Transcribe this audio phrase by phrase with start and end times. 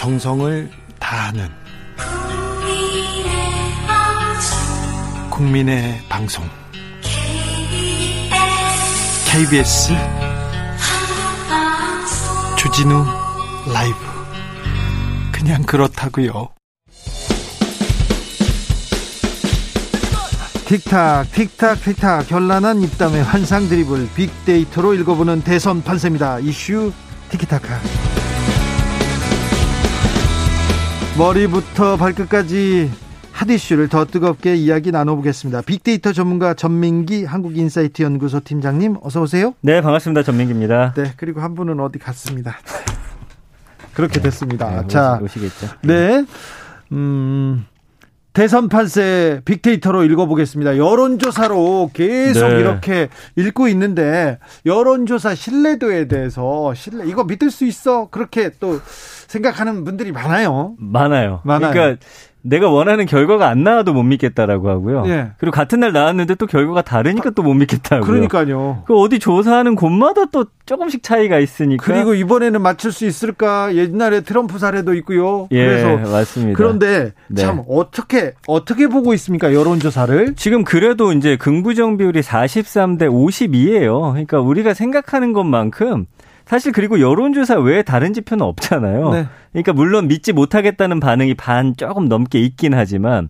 [0.00, 1.46] 정성을 다하는
[5.28, 6.42] 국민의 방송
[9.30, 9.92] KBS
[12.56, 13.04] 주진우
[13.70, 13.96] 라이브
[15.32, 16.48] 그냥 그렇다고요.
[20.64, 26.38] 틱탁 틱탁 틱탁 결란한 입담의 환상 드리블 빅데이터로 읽어보는 대선 판세입니다.
[26.38, 26.90] 이슈
[27.28, 28.09] 티키타카
[31.20, 32.90] 머리부터 발끝까지
[33.32, 35.60] 핫 이슈를 더 뜨겁게 이야기 나눠보겠습니다.
[35.60, 39.52] 빅데이터 전문가 전민기 한국인사이트 연구소 팀장님 어서 오세요.
[39.60, 40.22] 네 반갑습니다.
[40.22, 40.94] 전민기입니다.
[40.94, 42.56] 네 그리고 한 분은 어디 갔습니다.
[43.92, 44.80] 그렇게 됐습니다.
[44.80, 45.66] 네, 자 오시겠죠.
[45.82, 46.24] 네.
[46.92, 47.66] 음,
[48.32, 50.76] 대선 판세 빅데이터로 읽어보겠습니다.
[50.76, 52.60] 여론조사로 계속 네.
[52.60, 58.80] 이렇게 읽고 있는데 여론조사 신뢰도에 대해서 신뢰 이거 믿을 수 있어 그렇게 또
[59.26, 60.74] 생각하는 분들이 많아요.
[60.78, 61.40] 많아요.
[61.44, 61.72] 많아요.
[61.72, 62.04] 그러니까
[62.42, 65.04] 내가 원하는 결과가 안 나와도 못 믿겠다라고 하고요.
[65.06, 65.32] 예.
[65.38, 68.06] 그리고 같은 날 나왔는데 또 결과가 다르니까 또 못 믿겠다고요.
[68.06, 68.82] 그러니까요.
[68.86, 71.84] 그 어디 조사하는 곳마다 또 조금씩 차이가 있으니까.
[71.84, 73.74] 그리고 이번에는 맞출 수 있을까?
[73.74, 75.48] 옛날에 트럼프 사례도 있고요.
[75.50, 76.56] 예, 그래서 맞습니다.
[76.56, 77.42] 그런데 네.
[77.42, 79.52] 참 어떻게 어떻게 보고 있습니까?
[79.52, 80.34] 여론조사를?
[80.36, 84.10] 지금 그래도 이제 긍부정 비율이 43대 52예요.
[84.12, 86.06] 그러니까 우리가 생각하는 것만큼
[86.50, 89.10] 사실 그리고 여론조사 외에 다른 지표는 없잖아요.
[89.12, 89.26] 네.
[89.52, 93.28] 그러니까 물론 믿지 못하겠다는 반응이 반 조금 넘게 있긴 하지만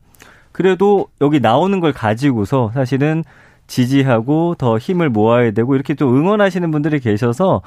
[0.52, 3.22] 그래도 여기 나오는 걸 가지고서 사실은
[3.66, 7.60] 지지하고 더 힘을 모아야 되고 이렇게 또 응원하시는 분들이 계셔서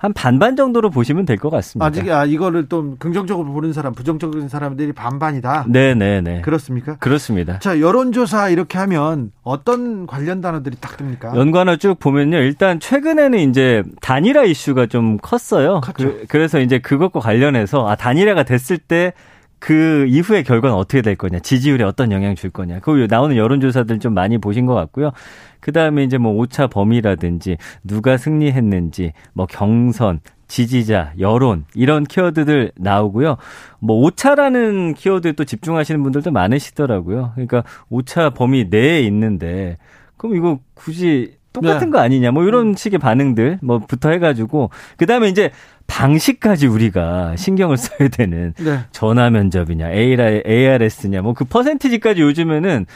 [0.00, 1.84] 한 반반 정도로 보시면 될 것 같습니다.
[1.86, 5.66] 아직 아 이거를 좀 긍정적으로 보는 사람, 부정적인 사람들이 반반이다.
[5.68, 6.40] 네 네 네.
[6.40, 6.96] 그렇습니까?
[6.96, 7.58] 그렇습니다.
[7.58, 11.36] 자, 여론조사 이렇게 하면 어떤 관련 단어들이 딱 뜹니까?
[11.36, 12.38] 연관을 쭉 보면요.
[12.38, 15.80] 일단 최근에는 이제 단일화 이슈가 좀 컸어요.
[15.82, 16.14] 컸죠.
[16.28, 19.12] 그, 래서 이제 그것과 관련해서 아 단일화가 됐을 때
[19.60, 22.80] 그 이후의 결과는 어떻게 될 거냐, 지지율에 어떤 영향을 줄 거냐.
[22.80, 25.12] 그 나오는 여론조사들 좀 많이 보신 것 같고요.
[25.60, 33.36] 그 다음에 이제 뭐 오차 범위라든지 누가 승리했는지, 뭐 경선, 지지자, 여론 이런 키워드들 나오고요.
[33.78, 37.32] 뭐 오차라는 키워드에 또 집중하시는 분들도 많으시더라고요.
[37.34, 39.76] 그러니까 오차 범위 내에 있는데
[40.16, 41.90] 그럼 이거 굳이 똑같은 네.
[41.90, 45.50] 거 아니냐 뭐 이런 식의 반응들 뭐부터 해가지고 그 다음에 이제
[45.86, 48.80] 방식까지 우리가 신경을 써야 되는 네.
[48.92, 52.86] 전화 면접이냐 ARS냐 뭐 그 퍼센티지까지 요즘에는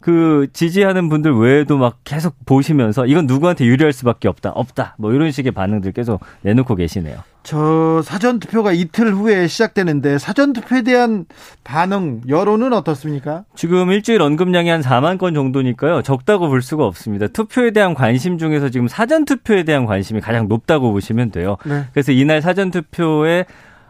[0.00, 5.30] 그 지지하는 분들 외에도 막 계속 보시면서 이건 누구한테 유리할 수밖에 없다 없다 뭐 이런
[5.30, 7.18] 식의 반응들 계속 내놓고 계시네요.
[7.42, 11.24] 저 사전 투표가 이틀 후에 시작되는데 사전 투표에 대한
[11.64, 13.44] 반응, 여론은 어떻습니까?
[13.54, 16.02] 지금 일주일 언급량이 한 4만 건 정도니까요.
[16.02, 17.26] 적다고 볼 수가 없습니다.
[17.28, 21.56] 투표에 대한 관심 중에서 지금 사전 투표에 대한 관심이 가장 높다고 보시면 돼요.
[21.64, 21.86] 네.
[21.92, 23.46] 그래서 이날 사전 투표에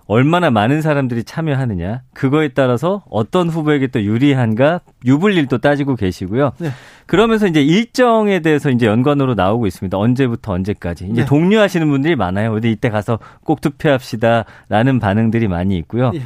[0.08, 6.52] 얼마나 많은 사람들이 참여하느냐 그거에 따라서 어떤 후보에게 또 유리한가 유불리를 또 따지고 계시고요.
[6.58, 6.70] 네.
[7.06, 9.98] 그러면서 이제 일정에 대해서 이제 연관으로 나오고 있습니다.
[9.98, 11.26] 언제부터 언제까지 이제 네.
[11.26, 12.54] 독려하시는 분들이 많아요.
[12.54, 16.10] 어디 이때 가서 꼭 투표합시다라는 반응들이 많이 있고요.
[16.14, 16.22] 예.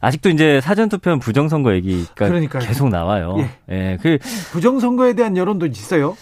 [0.00, 2.66] 아직도 이제 사전 투표는 부정선거 얘기가 그러니까요.
[2.66, 3.36] 계속 나와요.
[3.70, 3.98] 예.
[4.02, 4.18] 그
[4.50, 6.16] 부정선거에 대한 여론도 있어요.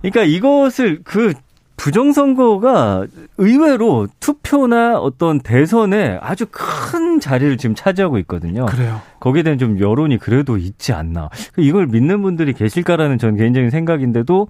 [0.00, 1.34] 그러니까 이것을 그
[1.76, 3.06] 부정선거가
[3.38, 8.66] 의외로 투표나 어떤 대선에 아주 큰 자리를 지금 차지하고 있거든요.
[8.66, 9.00] 그래요.
[9.20, 11.28] 거기에 대한 좀 여론이 그래도 있지 않나.
[11.58, 14.48] 이걸 믿는 분들이 계실까라는 전 개인적인 생각인데도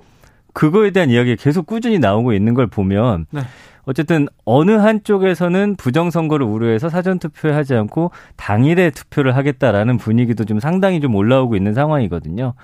[0.53, 3.43] 그거에 대한 이야기가 계속 꾸준히 나오고 있는 걸 보면 네.
[3.85, 11.15] 어쨌든 어느 한쪽에서는 부정선거를 우려해서 사전투표에 하지 않고 당일에 투표를 하겠다라는 분위기도 좀 상당히 좀
[11.15, 12.55] 올라오고 있는 상황이거든요.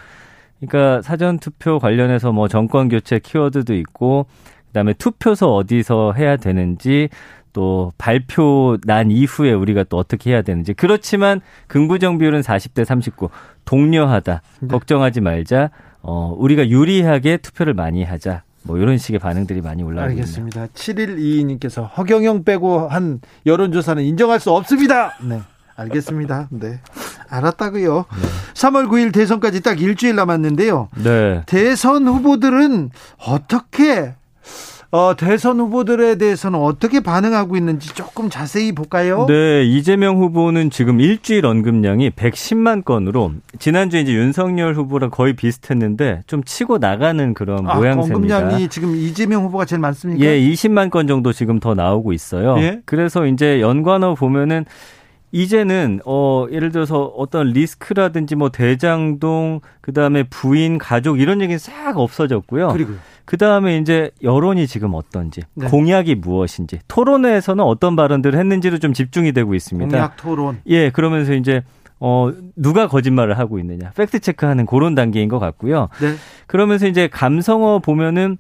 [0.67, 4.27] 그러니까 사전 투표 관련해서 뭐 정권 교체 키워드도 있고
[4.69, 7.09] 그다음에 투표소 어디서 해야 되는지
[7.53, 13.29] 또 발표 난 이후에 우리가 또 어떻게 해야 되는지 그렇지만 긍부정 비율은 40대 39
[13.65, 14.69] 독려하다 네.
[14.69, 20.11] 걱정하지 말자 어 우리가 유리하게 투표를 많이 하자 뭐 이런 식의 반응들이 많이 올라오고.
[20.11, 20.69] 알겠습니다.
[20.69, 25.19] 7122님께서 허경영 빼고 한 여론조사는 인정할 수 없습니다.
[25.21, 25.41] 네.
[25.77, 26.49] 알겠습니다.
[26.51, 26.81] 네.
[27.29, 28.05] 알았다고요.
[28.55, 30.89] 3월 9일 대선까지 딱 일주일 남았는데요.
[31.03, 31.43] 네.
[31.47, 32.91] 대선 후보들은
[33.27, 34.15] 어떻게
[34.95, 39.25] 어, 대선 후보들에 대해서는 어떻게 반응하고 있는지 조금 자세히 볼까요?
[39.27, 46.45] 네, 이재명 후보는 지금 일주일 언급량이 110만 건으로 지난주에 이제 윤석열 후보랑 거의 비슷했는데 좀
[46.45, 48.37] 치고 나가는 그런 아, 모양새입니다.
[48.37, 50.23] 언급량이 지금 이재명 후보가 제일 많습니까?
[50.27, 52.59] 예, 20만 건 정도 지금 더 나오고 있어요.
[52.59, 52.83] 예?
[52.85, 54.67] 그래서 이제 연관어 보면은
[55.33, 62.69] 이제는 어 예를 들어서 어떤 리스크라든지 뭐 대장동 그다음에 부인 가족 이런 얘기는 싹 없어졌고요.
[62.69, 62.93] 그리고
[63.25, 65.67] 그다음에 이제 여론이 지금 어떤지 네.
[65.67, 69.91] 공약이 무엇인지 토론회에서는 어떤 발언들을 했는지로 좀 집중이 되고 있습니다.
[69.91, 70.61] 공약 토론.
[70.67, 71.63] 예, 그러면서 이제
[71.99, 75.89] 어 누가 거짓말을 하고 있느냐 팩트 체크하는 그런 단계인 것 같고요.
[76.01, 76.15] 네.
[76.47, 78.37] 그러면서 이제 감성어 보면은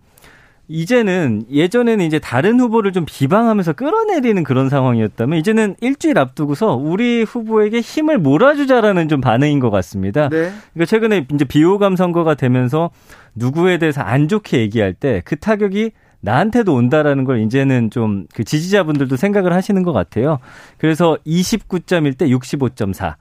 [0.73, 7.81] 이제는 예전에는 이제 다른 후보를 좀 비방하면서 끌어내리는 그런 상황이었다면 이제는 일주일 앞두고서 우리 후보에게
[7.81, 10.29] 힘을 몰아주자라는 좀 반응인 것 같습니다.
[10.31, 10.51] 네.
[10.73, 12.91] 그러니까 최근에 이제 비호감 선거가 되면서
[13.35, 15.91] 누구에 대해서 안 좋게 얘기할 때 그 타격이
[16.21, 20.39] 나한테도 온다라는 걸 이제는 좀 그 지지자분들도 생각을 하시는 것 같아요.
[20.79, 23.15] 그래서 29.1 대 65.4.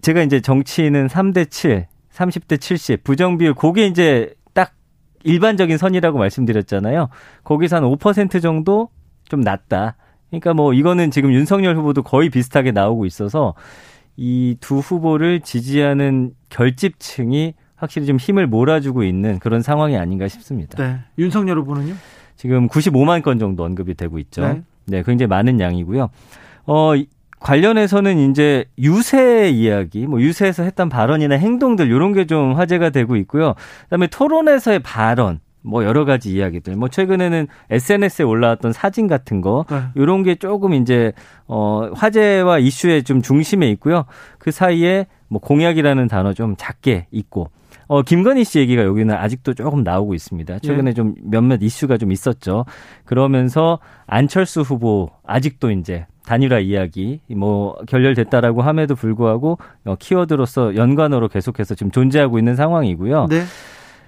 [0.00, 4.37] 제가 이제 정치인은 3대 7, 30대 70, 부정비율, 그게 이제 딱
[5.28, 7.08] 일반적인 선이라고 말씀드렸잖아요.
[7.44, 8.88] 거기서 한 5% 정도
[9.28, 9.96] 좀 낮다.
[10.30, 13.54] 그러니까 뭐 이거는 지금 윤석열 후보도 거의 비슷하게 나오고 있어서
[14.16, 20.82] 이 두 후보를 지지하는 결집층이 확실히 좀 힘을 몰아주고 있는 그런 상황이 아닌가 싶습니다.
[20.82, 20.98] 네.
[21.18, 21.94] 윤석열 후보는요?
[22.36, 24.42] 지금 95만 건 정도 언급이 되고 있죠.
[24.42, 24.62] 네.
[24.86, 26.08] 네, 굉장히 많은 양이고요.
[26.66, 27.06] 어, 이-
[27.40, 33.54] 관련해서는 이제 유세 이야기, 뭐 유세에서 했던 발언이나 행동들 이런 게 좀 화제가 되고 있고요.
[33.84, 36.76] 그다음에 토론에서의 발언, 뭐 여러 가지 이야기들.
[36.76, 39.80] 뭐 최근에는 SNS에 올라왔던 사진 같은 거 네.
[39.94, 41.12] 이런 게 조금 이제
[41.46, 44.04] 어 화제와 이슈의 좀 중심에 있고요.
[44.38, 47.50] 그 사이에 뭐 공약이라는 단어 좀 작게 있고
[47.86, 50.58] 어 김건희 씨 얘기가 여기는 아직도 조금 나오고 있습니다.
[50.58, 52.64] 최근에 좀 몇몇 이슈가 좀 있었죠.
[53.04, 61.74] 그러면서 안철수 후보 아직도 이제 단일화 이야기 뭐 결렬됐다라고 함에도 불구하고 어, 키워드로서 연관어로 계속해서
[61.74, 63.28] 지금 존재하고 있는 상황이고요.
[63.30, 63.44] 네.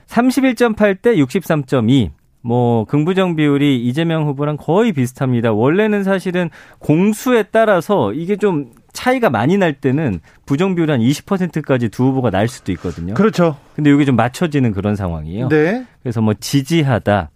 [0.07, 2.11] 31.8 대 63.2.
[2.43, 5.53] 뭐 긍부정 비율이 이재명 후보랑 거의 비슷합니다.
[5.53, 12.05] 원래는 사실은 공수에 따라서 이게 좀 차이가 많이 날 때는 부정 비율이 한 20%까지 두
[12.05, 13.15] 후보가 날 수도 있거든요.
[13.15, 13.57] 그렇죠.
[13.75, 15.49] 근데 이게 좀 맞춰지는 그런 상황이에요.
[15.49, 15.87] 네.
[16.03, 17.31] 그래서 뭐 지지하다,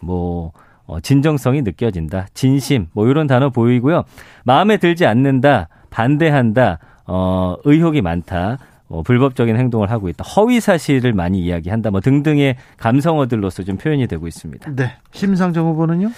[0.00, 0.52] 뭐 어,
[0.98, 4.02] 진정성이 느껴진다, 진심, 뭐 이런 단어 보이고요.
[4.44, 8.58] 마음에 들지 않는다, 반대한다, 어, 의혹이 많다.
[8.88, 10.24] 어, 불법적인 행동을 하고 있다.
[10.24, 11.90] 허위 사실을 많이 이야기한다.
[11.92, 14.74] 뭐 등등의 감성어들로서 좀 표현이 되고 있습니다.
[14.74, 14.92] 네.
[15.12, 16.10] 심상정 후보는요?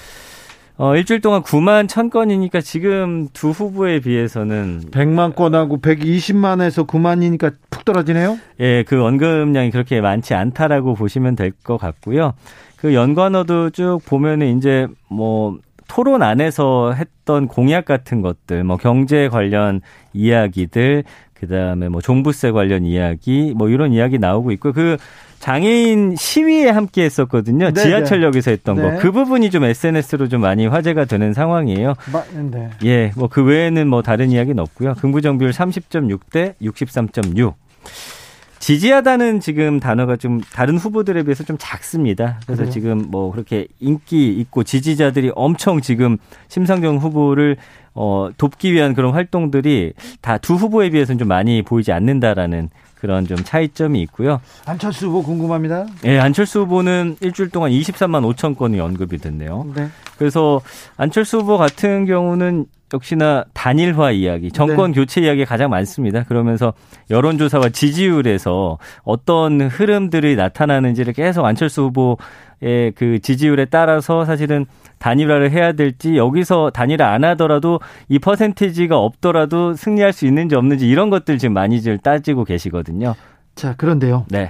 [0.82, 7.84] 어, 일주일 동안 9만 1천 건이니까 지금 두 후보에 비해서는 100만 건하고 120만에서 9만이니까 푹
[7.84, 8.36] 떨어지네요.
[8.58, 12.32] 예, 그 언급량이 그렇게 많지 않다라고 보시면 될 것 같고요.
[12.74, 15.56] 그 연관어도 쭉 보면은 이제 뭐
[15.86, 19.82] 토론 안에서 했던 공약 같은 것들, 뭐 경제 관련
[20.12, 21.04] 이야기들,
[21.42, 24.96] 그 다음에 뭐 종부세 관련 이야기, 뭐 이런 이야기 나오고 있고, 그
[25.40, 27.72] 장애인 시위에 함께 했었거든요.
[27.72, 28.82] 네, 지하철역에서 했던 네.
[28.82, 28.98] 거.
[28.98, 31.94] 그 부분이 좀 SNS로 좀 많이 화제가 되는 상황이에요.
[32.12, 32.70] 맞는데.
[32.84, 34.94] 예, 뭐 그 외에는 뭐 다른 이야기는 없고요.
[34.94, 37.54] 긍부정 비율 30.6 대 63.6.
[38.60, 42.38] 지지하다는 지금 단어가 좀 다른 후보들에 비해서 좀 작습니다.
[42.46, 42.72] 그래서 그래요?
[42.72, 47.56] 지금 뭐 그렇게 인기 있고 지지자들이 엄청 지금 심상정 후보를
[47.94, 53.36] 어 돕기 위한 그런 활동들이 다 두 후보에 비해서는 좀 많이 보이지 않는다라는 그런 좀
[53.38, 54.40] 차이점이 있고요.
[54.64, 55.86] 안철수 후보 궁금합니다.
[56.04, 59.66] 예, 안철수 후보는 일주일 동안 23만 5천 건이 언급이 됐네요.
[59.74, 59.88] 네.
[60.18, 60.60] 그래서
[60.96, 65.00] 안철수 후보 같은 경우는 역시나 단일화 이야기, 정권 네.
[65.00, 66.24] 교체 이야기가 가장 많습니다.
[66.24, 66.74] 그러면서
[67.10, 74.66] 여론조사와 지지율에서 어떤 흐름들이 나타나는지를 계속 안철수 후보의 그 지지율에 따라서 사실은
[75.02, 81.10] 단일화를 해야 될지 여기서 단일화 안 하더라도 이 퍼센티지가 없더라도 승리할 수 있는지 없는지 이런
[81.10, 83.16] 것들 지금 많이들 따지고 계시거든요.
[83.56, 84.26] 자, 그런데요.
[84.30, 84.46] 네.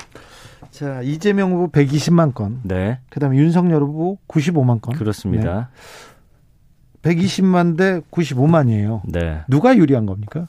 [0.71, 2.61] 자, 이재명 후보 120만 건.
[2.65, 2.99] 네.
[3.09, 4.95] 그다음에 윤석열 후보 95만 건.
[4.95, 5.71] 그렇습니다.
[7.01, 9.01] 120만 대 95만이에요.
[9.07, 9.41] 네.
[9.49, 10.49] 누가 유리한 겁니까?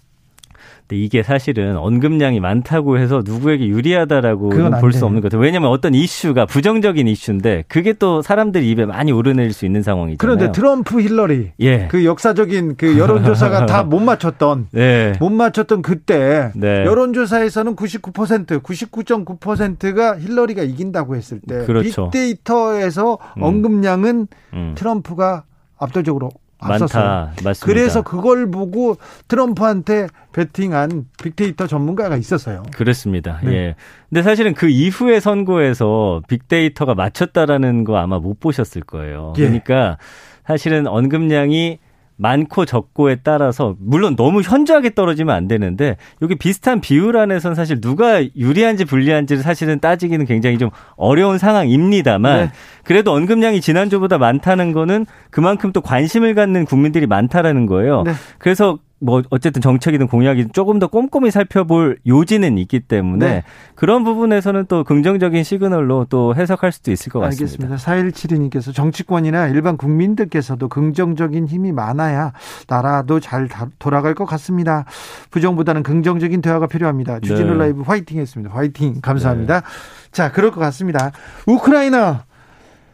[0.88, 4.50] 근데 이게 사실은 언급량이 많다고 해서 누구에게 유리하다라고
[4.82, 5.05] 볼 수.
[5.05, 5.41] 없는 것 같아요.
[5.41, 10.17] 왜냐하면 어떤 이슈가 부정적인 이슈인데 그게 또 사람들 입에 많이 오르내릴 수 있는 상황이잖아요.
[10.17, 11.88] 그런데 트럼프 힐러리 예.
[11.89, 15.13] 그 역사적인 그 여론조사가 다 못 맞췄던 네.
[15.20, 16.86] 못 맞췄던 그때 네.
[16.86, 22.10] 여론조사에서는 99% 99.9%가 힐러리가 이긴다고 했을 때 그렇죠.
[22.10, 23.43] 빅데이터에서 음.
[23.43, 24.75] 언급량은 음.
[24.75, 25.43] 트럼프가
[25.77, 26.29] 압도적으로
[26.67, 27.34] 많다.
[27.43, 27.65] 맞습니다.
[27.65, 32.63] 그래서 그걸 보고 트럼프한테 베팅한 빅데이터 전문가가 있었어요.
[32.74, 33.39] 그렇습니다.
[33.43, 33.53] 네.
[33.53, 33.75] 예.
[34.10, 39.34] 근데 사실은 그 이후의 선거에서 빅데이터가 맞췄다라는 거 아마 못 보셨을 거예요.
[39.38, 39.43] 예.
[39.43, 39.98] 그러니까
[40.46, 41.79] 사실은 언급량이
[42.15, 48.24] 많고 적고에 따라서 물론 너무 현저하게 떨어지면 안 되는데 여기 비슷한 비율 안에서는 사실 누가
[48.24, 52.51] 유리한지 불리한지를 사실은 따지기는 굉장히 좀 어려운 상황입니다만 네.
[52.84, 58.03] 그래도 언급량이 지난주보다 많다는 거는 그만큼 또 관심을 갖는 국민들이 많다라는 거예요.
[58.03, 58.13] 네.
[58.38, 63.43] 그래서 뭐 어쨌든 정책이든 공약이든 조금 더 꼼꼼히 살펴볼 요지는 있기 때문에 네.
[63.75, 67.65] 그런 부분에서는 또 긍정적인 시그널로 또 해석할 수도 있을 것 같습니다.
[67.65, 67.75] 알겠습니다.
[67.75, 72.31] 4172님께서 정치권이나 일반 국민들께서도 긍정적인 힘이 많아야
[72.67, 74.86] 나라도 잘 돌아갈 것 같습니다.
[75.31, 77.19] 부정보다는 긍정적인 대화가 필요합니다.
[77.19, 77.57] 주진우 네.
[77.57, 78.55] 라이브 화이팅 했습니다.
[78.55, 79.62] 화이팅 감사합니다.
[79.62, 79.67] 네.
[80.12, 81.12] 자, 그럴 것 같습니다.
[81.45, 82.24] 우크라이나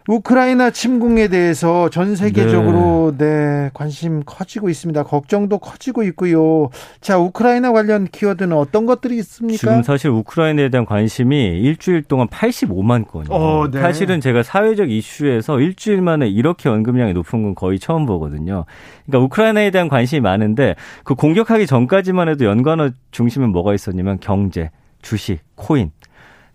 [0.09, 3.25] 우크라이나 침공에 대해서 전 세계적으로 네.
[3.25, 3.69] 네.
[3.75, 5.03] 관심 커지고 있습니다.
[5.03, 6.69] 걱정도 커지고 있고요.
[6.99, 9.57] 자, 우크라이나 관련 키워드는 어떤 것들이 있습니까?
[9.59, 13.29] 지금 사실 우크라이나에 대한 관심이 일주일 동안 85만 건이에요.
[13.29, 13.79] 어, 네.
[13.79, 18.65] 사실은 제가 사회적 이슈에서 일주일 만에 이렇게 언급량이 높은 건 거의 처음 보거든요.
[19.05, 20.73] 그러니까 우크라이나에 대한 관심이 많은데
[21.03, 24.71] 그 공격하기 전까지만 해도 연관어 중심은 뭐가 있었냐면 경제,
[25.03, 25.91] 주식, 코인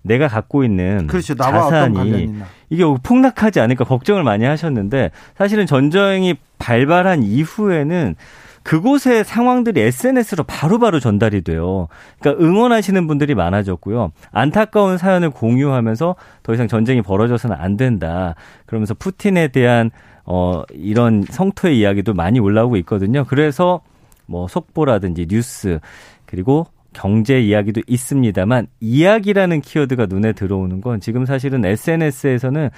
[0.04, 1.34] 내가 갖고 있는 그렇죠.
[1.34, 2.30] 자산이
[2.74, 8.16] 이게 폭락하지 않을까 걱정을 많이 하셨는데 사실은 전쟁이 발발한 이후에는
[8.64, 11.86] 그곳의 상황들이 SNS로 바로바로 바로 전달이 돼요.
[12.18, 14.10] 그러니까 응원하시는 분들이 많아졌고요.
[14.32, 18.34] 안타까운 사연을 공유하면서 더 이상 전쟁이 벌어져서는 안 된다.
[18.66, 19.90] 그러면서 푸틴에 대한
[20.24, 23.24] 어 이런 성토의 이야기도 많이 올라오고 있거든요.
[23.24, 23.82] 그래서
[24.26, 25.78] 뭐 속보라든지 뉴스
[26.24, 32.70] 그리고 경제 이야기도 있습니다만 이야기라는 키워드가 눈에 들어오는 건 지금 사실은 SNS에서는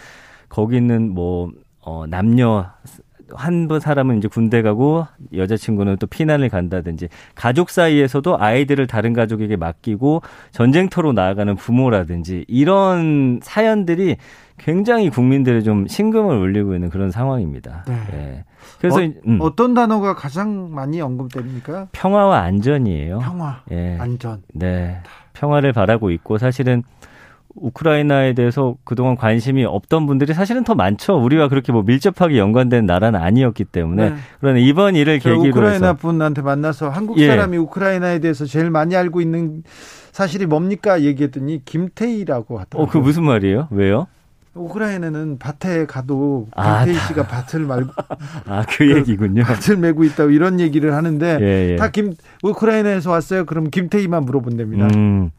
[0.49, 2.73] 거기 있는 뭐 어, 남녀
[3.35, 10.23] 한 사람은 이제 군대 가고 여자친구는 또 피난을 간다든지 가족 사이에서도 아이들을 다른 가족에게 맡기고
[10.53, 14.17] 전쟁터로 나아가는 부모라든지 이런 사연들이
[14.59, 17.85] 굉장히 국민들의 좀 심금을 울리고 있는 그런 상황입니다.
[17.87, 18.01] 네.
[18.13, 18.45] 예.
[18.81, 19.01] 그래서
[19.41, 21.89] 어, 떤 단어가 가장 많이 언급됩니까?
[21.93, 23.19] 평화와 안전이에요.
[23.19, 23.97] 평화, 예.
[24.01, 24.43] 안전.
[24.55, 24.99] 네,
[25.35, 26.83] 평화를 바라고 있고 사실은
[27.57, 31.15] 우크라이나에 대해서 그동안 관심이 없던 분들이 사실은 더 많죠.
[31.23, 34.11] 우리와 그렇게 뭐 밀접하게 연관된 나라는 아니었기 때문에.
[34.11, 34.17] 네.
[34.41, 37.27] 그러나 이번 일을 계기로 우크라이나 분한테 만나서 한국 예.
[37.29, 37.59] 사람이 예.
[37.59, 39.63] 우크라이나에 대해서 제일 많이 알고 있는
[40.13, 42.87] 사실이 뭡니까 얘기했더니 김태희라고 하더라고요.
[42.87, 43.69] 어, 그 무슨 말이에요?
[43.71, 44.07] 왜요?
[44.55, 47.93] 우크라이나는 밭에 가도 아, 김태희 씨가 밭을 말고
[48.49, 49.43] 아그 그 얘기군요.
[49.45, 51.77] 밭을 메고 있다고 이런 얘기를 하는데 예, 예.
[51.77, 53.45] 다김 우크라이나에서 왔어요.
[53.45, 54.89] 그럼 김태희만 물어본답니다.
[54.97, 55.31] 음.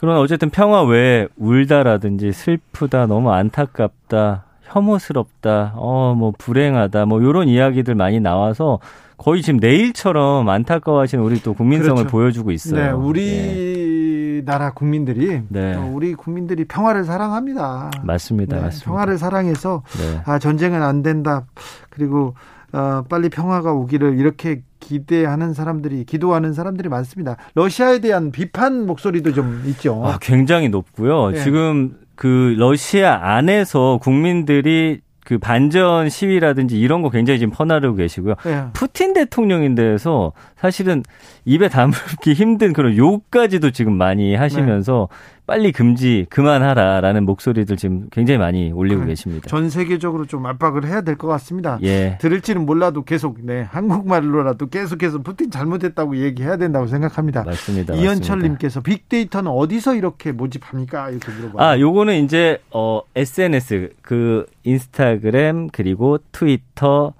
[0.00, 7.94] 그런 어쨌든 평화 외에 울다라든지 슬프다, 너무 안타깝다, 혐오스럽다, 어 뭐 불행하다, 뭐 이런 이야기들
[7.94, 8.78] 많이 나와서
[9.16, 12.10] 거의 지금 내일처럼 안타까워하시는 우리 또 국민성을 그렇죠.
[12.10, 12.84] 보여주고 있어요.
[12.84, 14.70] 네, 우리나라 예.
[14.74, 15.74] 국민들이 네.
[15.76, 17.90] 우리 국민들이 평화를 사랑합니다.
[18.02, 18.90] 맞습니다, 네, 맞습니다.
[18.90, 20.20] 평화를 사랑해서 네.
[20.26, 21.44] 아 전쟁은 안 된다.
[21.90, 22.34] 그리고
[22.74, 27.36] 어, 빨리 평화가 오기를 이렇게 기대하는 사람들이 기도하는 사람들이 많습니다.
[27.54, 30.02] 러시아에 대한 비판 목소리도 좀 있죠.
[30.04, 31.30] 아, 굉장히 높고요.
[31.30, 31.38] 네.
[31.42, 38.34] 지금 그 러시아 안에서 국민들이 그 반전 시위라든지 이런 거 굉장히 지금 퍼나르고 계시고요.
[38.44, 38.64] 네.
[38.72, 41.02] 푸틴 대통령인데서 사실은
[41.46, 45.34] 입에 담기 힘든 그런 욕까지도 지금 많이 하시면서 네.
[45.46, 49.08] 빨리 금지 그만하라라는 목소리들 지금 굉장히 많이 올리고 네.
[49.08, 49.46] 계십니다.
[49.48, 51.78] 전 세계적으로 좀 압박을 해야 될 것 같습니다.
[51.82, 52.16] 예.
[52.20, 57.44] 들을지는 몰라도 계속 네 한국말로라도 계속해서 푸틴 잘못했다고 얘기해야 된다고 생각합니다.
[57.44, 57.94] 맞습니다.
[57.94, 61.10] 이현철님께서 빅데이터는 어디서 이렇게 모집합니까?
[61.10, 61.62] 이렇게 물어봐요.
[61.66, 67.12] 아, 요거는 이제 어 SNS 그 인스타그램 그리고 트위터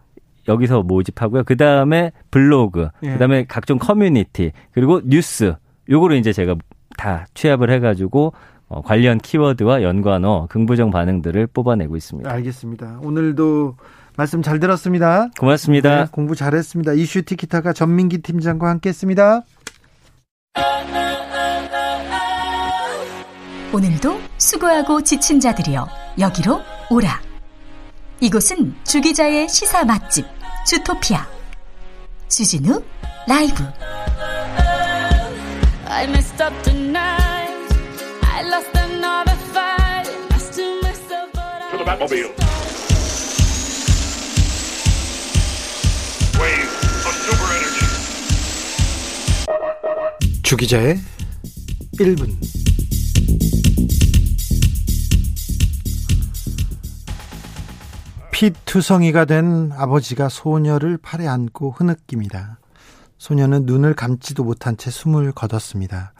[0.49, 1.45] 여기서 모집하고요.
[1.45, 3.13] 그 다음에 블로그, 예.
[3.13, 5.55] 그 다음에 각종 커뮤니티, 그리고 뉴스.
[5.89, 6.57] 요거를 이제 제가
[6.97, 8.33] 다 취합을 해가지고
[8.69, 12.31] 어, 관련 키워드와 연관어, 긍부정 반응들을 뽑아내고 있습니다.
[12.31, 13.01] 알겠습니다.
[13.03, 13.77] 오늘도
[14.17, 15.29] 말씀 잘 들었습니다.
[15.39, 16.05] 고맙습니다.
[16.05, 16.93] 네, 공부 잘했습니다.
[16.95, 19.43] 이슈 티키타가 전민기 팀장과 함께했습니다.
[23.75, 25.87] 오늘도 수고하고 지친 자들이여
[26.21, 26.61] 여기로
[26.91, 27.34] 오라.
[28.21, 30.27] 이곳은 주기자의 시사 맛집
[30.67, 31.27] 주토피아
[32.29, 32.83] 주진우
[33.27, 33.65] 라이브.
[35.87, 37.53] I messed up tonight.
[38.23, 40.09] I lost another fight.
[40.33, 41.71] I still myself, but I.
[41.71, 42.33] To the Batmobile.
[46.41, 46.73] Wave
[47.07, 47.87] of super energy.
[50.43, 50.99] 주기자의
[51.99, 52.54] 1분.
[58.35, 62.59] 피투성이가 된 아버지가 소녀를 팔에 안고 흐느낍니다.
[63.17, 66.15] 소녀는 눈을 감지도 못한 채 숨을 거뒀습니다.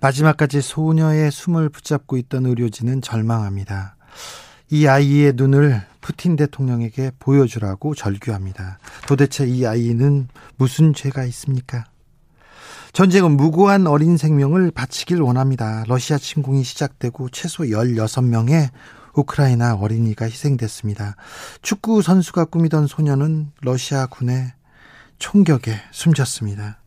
[0.00, 3.94] 마지막까지 소녀의 숨을 붙잡고 있던 의료진은 절망합니다.
[4.70, 8.78] 이 아이의 눈을 푸틴 대통령에게 보여주라고 절규합니다.
[9.06, 10.26] 도대체 이 아이는
[10.56, 11.84] 무슨 죄가 있습니까?
[12.92, 15.84] 전쟁은 무고한 어린 생명을 바치길 원합니다.
[15.86, 18.70] 러시아 침공이 시작되고 최소 16명의
[19.14, 21.16] 우크라이나 어린이가 희생됐습니다.
[21.60, 24.52] 축구 선수가 꾸미던 소녀는 러시아 군의
[25.18, 26.78] 총격에 숨졌습니다.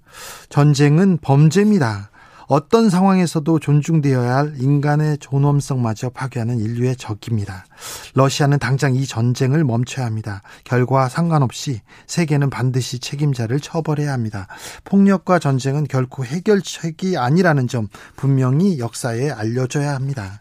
[0.49, 2.09] 전쟁은 범죄입니다.
[2.47, 7.65] 어떤 상황에서도 존중되어야 할 인간의 존엄성마저 파괴하는 인류의 적입니다.
[8.13, 10.41] 러시아는 당장 이 전쟁을 멈춰야 합니다.
[10.63, 14.47] 결과와 상관없이 세계는 반드시 책임자를 처벌해야 합니다.
[14.83, 20.39] 폭력과 전쟁은 결코 해결책이 아니라는 점 분명히 역사에 알려줘야 합니다.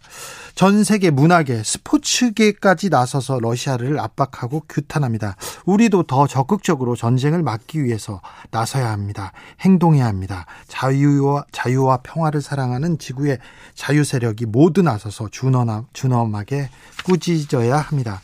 [0.54, 5.36] 전 세계 문화계, 스포츠계까지 나서서 러시아를 압박하고 규탄합니다.
[5.66, 8.20] 우리도 더 적극적으로 전쟁을 막기 위해서
[8.52, 9.32] 나서야 합니다.
[9.60, 10.46] 행동해야 합니다.
[10.68, 13.38] 자유와 자유와 평화를 사랑하는 지구의
[13.74, 16.70] 자유 세력이 모두 나서서 준엄, 준엄하게
[17.04, 18.20] 꾸짖어야 합니다.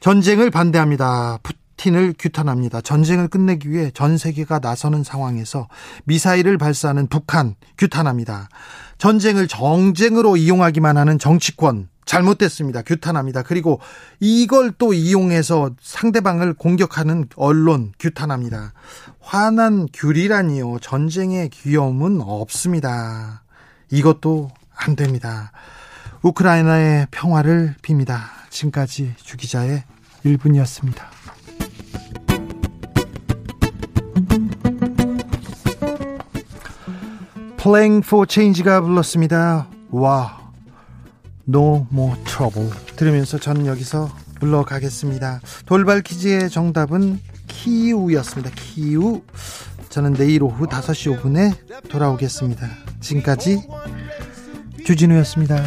[0.00, 1.38] 전쟁을 반대합니다.
[1.80, 2.80] 푸틴을 규탄합니다.
[2.80, 5.68] 전쟁을 끝내기 위해 전 세계가 나서는 상황에서
[6.04, 8.48] 미사일을 발사하는 북한 규탄합니다.
[8.98, 12.82] 전쟁을 정쟁으로 이용하기만 하는 정치권 잘못됐습니다.
[12.82, 13.42] 규탄합니다.
[13.42, 13.80] 그리고
[14.18, 18.72] 이걸 또 이용해서 상대방을 공격하는 언론 규탄합니다.
[19.20, 20.80] 화난 귤이라니요.
[20.80, 23.42] 전쟁의 귀여움은 없습니다.
[23.90, 25.52] 이것도 안 됩니다.
[26.22, 28.18] 우크라이나의 평화를 빕니다.
[28.50, 29.84] 지금까지 주기자의
[30.24, 31.19] 1분이었습니다.
[37.62, 39.68] Playing for Change가 불렀습니다.
[39.90, 40.50] 와,
[41.46, 45.42] No More Trouble 들으면서 저는 여기서 물러가겠습니다.
[45.66, 48.50] 돌발 퀴즈의 정답은 키우였습니다.
[48.54, 49.20] 키우.
[49.90, 52.66] 저는 내일 오후 5시 5분에 돌아오겠습니다.
[53.00, 53.66] 지금까지
[54.86, 55.62] 주진우였습니다.